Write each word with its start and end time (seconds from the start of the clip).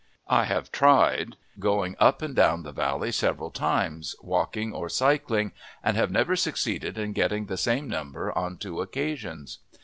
I 0.29 0.45
have 0.45 0.71
tried, 0.71 1.35
going 1.59 1.95
up 1.99 2.23
and 2.23 2.35
down 2.35 2.63
the 2.63 2.71
valley 2.71 3.11
several 3.11 3.51
times, 3.51 4.15
walking 4.19 4.73
or 4.73 4.89
cycling, 4.89 5.51
and 5.83 5.95
have 5.95 6.09
never 6.09 6.35
succeeded 6.35 6.97
in 6.97 7.13
getting 7.13 7.45
the 7.45 7.55
same 7.55 7.87
number 7.87 8.35
on 8.35 8.57
two 8.57 8.81
occasions. 8.81 9.59